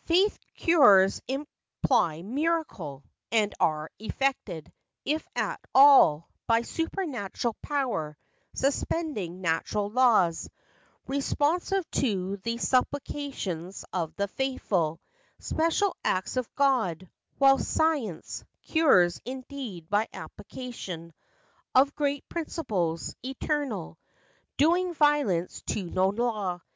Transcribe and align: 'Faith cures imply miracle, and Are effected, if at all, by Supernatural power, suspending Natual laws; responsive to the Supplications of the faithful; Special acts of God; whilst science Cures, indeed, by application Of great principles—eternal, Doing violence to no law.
'Faith 0.06 0.40
cures 0.56 1.22
imply 1.28 2.20
miracle, 2.20 3.04
and 3.30 3.54
Are 3.60 3.92
effected, 4.00 4.72
if 5.04 5.24
at 5.36 5.60
all, 5.72 6.28
by 6.48 6.62
Supernatural 6.62 7.54
power, 7.62 8.16
suspending 8.54 9.40
Natual 9.40 9.88
laws; 9.90 10.50
responsive 11.06 11.88
to 11.92 12.38
the 12.38 12.58
Supplications 12.58 13.84
of 13.92 14.12
the 14.16 14.26
faithful; 14.26 15.00
Special 15.38 15.96
acts 16.04 16.36
of 16.36 16.52
God; 16.56 17.08
whilst 17.38 17.70
science 17.70 18.42
Cures, 18.62 19.20
indeed, 19.24 19.88
by 19.88 20.08
application 20.12 21.12
Of 21.72 21.94
great 21.94 22.28
principles—eternal, 22.28 24.00
Doing 24.56 24.92
violence 24.92 25.62
to 25.66 25.84
no 25.84 26.08
law. 26.08 26.60